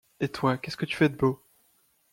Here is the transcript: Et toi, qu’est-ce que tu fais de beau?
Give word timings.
Et 0.19 0.29
toi, 0.29 0.57
qu’est-ce 0.57 0.77
que 0.77 0.87
tu 0.87 0.97
fais 0.97 1.09
de 1.09 1.15
beau? 1.15 1.39